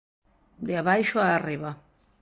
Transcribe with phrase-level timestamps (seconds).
[0.69, 1.77] "De abaixo a arriba".